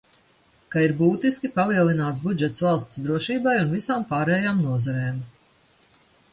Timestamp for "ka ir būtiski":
0.75-1.51